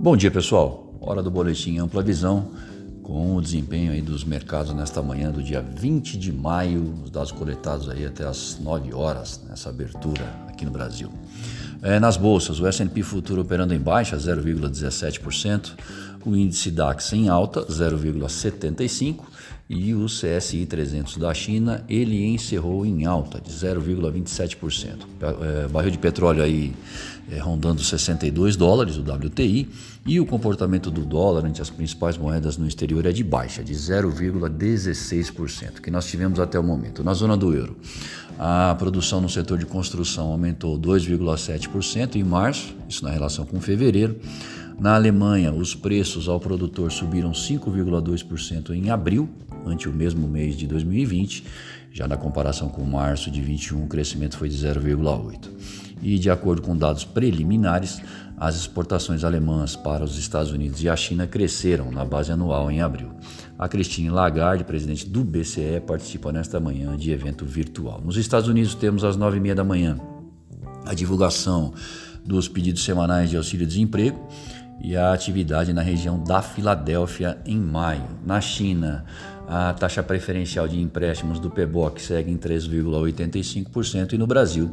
[0.00, 0.94] Bom dia, pessoal.
[1.00, 2.52] Hora do boletim Ampla Visão
[3.02, 7.32] com o desempenho aí dos mercados nesta manhã do dia 20 de maio, os dados
[7.32, 11.10] coletados aí até as 9 horas nessa abertura aqui no Brasil.
[11.82, 15.74] É, nas bolsas, o S&P futuro operando em baixa, 0,17%,
[16.24, 19.20] o índice DAX em alta, 0,75%,
[19.70, 24.96] e o CSI 300 da China, ele encerrou em alta, de 0,27%.
[25.20, 26.72] É, barril de petróleo aí
[27.30, 29.68] é, rondando 62 dólares, o WTI,
[30.06, 33.74] e o comportamento do dólar ante as principais moedas no exterior é de baixa, de
[33.74, 37.04] 0,16%, que nós tivemos até o momento.
[37.04, 37.76] Na zona do euro,
[38.38, 44.20] a produção no setor de construção aumentou 2,7% em março, isso na relação com fevereiro.
[44.78, 49.28] Na Alemanha, os preços ao produtor subiram 5,2% em abril,
[49.66, 51.44] ante o mesmo mês de 2020.
[51.92, 55.87] Já na comparação com março de 21, o crescimento foi de 0,8%.
[56.02, 58.00] E de acordo com dados preliminares,
[58.36, 62.80] as exportações alemãs para os Estados Unidos e a China cresceram na base anual em
[62.80, 63.10] abril.
[63.58, 68.00] A Christine Lagarde, presidente do BCE, participa nesta manhã de evento virtual.
[68.00, 69.98] Nos Estados Unidos temos às 9h30 da manhã
[70.86, 71.74] a divulgação
[72.24, 74.28] dos pedidos semanais de auxílio-desemprego
[74.80, 78.04] e a atividade na região da Filadélfia em maio.
[78.24, 79.04] Na China,
[79.48, 84.70] a taxa preferencial de empréstimos do PBOC segue em 3,85% e no Brasil,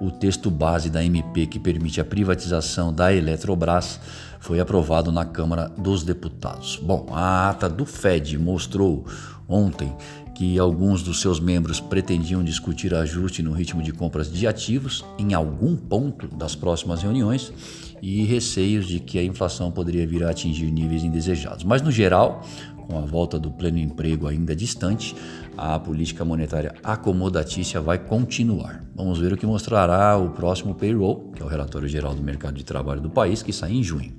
[0.00, 4.00] o texto base da MP que permite a privatização da Eletrobras
[4.40, 6.78] foi aprovado na Câmara dos Deputados.
[6.82, 9.06] Bom, a ata do Fed mostrou
[9.48, 9.94] ontem
[10.38, 15.34] que alguns dos seus membros pretendiam discutir ajuste no ritmo de compras de ativos em
[15.34, 17.52] algum ponto das próximas reuniões
[18.00, 21.64] e receios de que a inflação poderia vir a atingir níveis indesejados.
[21.64, 22.44] Mas, no geral,
[22.86, 25.16] com a volta do pleno emprego ainda distante,
[25.56, 28.84] a política monetária acomodatícia vai continuar.
[28.94, 32.54] Vamos ver o que mostrará o próximo payroll, que é o relatório geral do mercado
[32.54, 34.12] de trabalho do país, que sai em junho.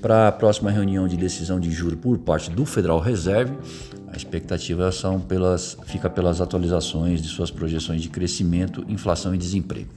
[0.00, 3.52] Para a próxima reunião de decisão de juro por parte do Federal Reserve,
[4.18, 9.90] a expectativa são pelas, fica pelas atualizações de suas projeções de crescimento, inflação e desemprego.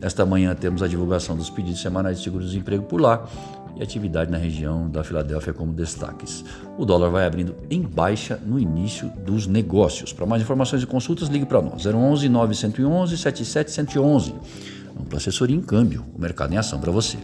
[0.00, 3.28] Nesta manhã temos a divulgação dos pedidos semanais de seguro-desemprego por lá,
[3.76, 6.44] e atividade na região da Filadélfia como destaques.
[6.76, 10.12] O dólar vai abrindo em baixa no início dos negócios.
[10.12, 14.34] Para mais informações e consultas, ligue para nós 011 911 7711.
[15.00, 17.16] Ampla assessoria em câmbio, o mercado em ação para você.